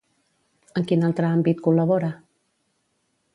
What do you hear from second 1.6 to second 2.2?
col·labora?